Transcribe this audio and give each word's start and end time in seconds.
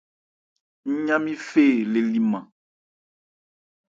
Ńyá-nmí 0.99 1.33
fê 1.47 1.67
le 1.91 2.01
liman. 2.11 2.45